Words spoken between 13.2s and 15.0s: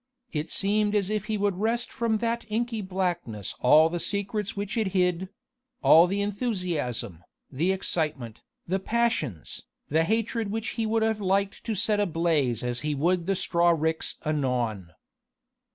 the straw ricks anon.